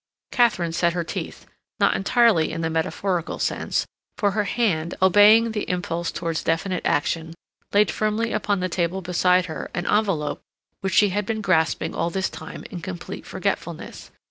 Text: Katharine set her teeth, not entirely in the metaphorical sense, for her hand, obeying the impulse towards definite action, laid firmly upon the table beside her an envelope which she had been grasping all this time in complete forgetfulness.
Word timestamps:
Katharine 0.31 0.73
set 0.73 0.93
her 0.93 1.03
teeth, 1.03 1.45
not 1.79 1.95
entirely 1.95 2.51
in 2.51 2.61
the 2.61 2.71
metaphorical 2.71 3.37
sense, 3.37 3.85
for 4.17 4.31
her 4.31 4.45
hand, 4.45 4.95
obeying 4.99 5.51
the 5.51 5.69
impulse 5.69 6.11
towards 6.11 6.41
definite 6.41 6.83
action, 6.87 7.35
laid 7.71 7.91
firmly 7.91 8.31
upon 8.33 8.61
the 8.61 8.67
table 8.67 9.03
beside 9.03 9.45
her 9.45 9.69
an 9.75 9.85
envelope 9.85 10.41
which 10.79 10.95
she 10.95 11.09
had 11.09 11.27
been 11.27 11.41
grasping 11.41 11.93
all 11.93 12.09
this 12.09 12.31
time 12.31 12.63
in 12.71 12.81
complete 12.81 13.27
forgetfulness. 13.27 14.09